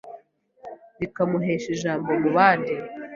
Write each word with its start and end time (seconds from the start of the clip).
rikamuhesha 0.99 1.67
ijambo 1.75 2.09
mu 2.21 2.29
bandi. 2.35 2.73